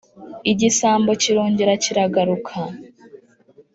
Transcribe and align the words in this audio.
igisambo 0.51 1.11
kirongera 1.21 1.73
kiragaruka; 1.83 2.55